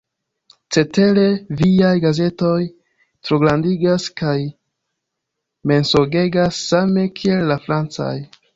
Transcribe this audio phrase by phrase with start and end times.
[0.75, 1.25] Cetere
[1.59, 2.63] viaj gazetoj
[3.27, 4.33] trograndigas kaj
[5.73, 8.13] mensogegas same kiel la francaj.